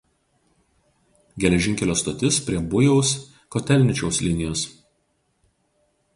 [1.43, 4.67] Geležinkelio stotis prie Bujaus–Kotelničiaus linijos.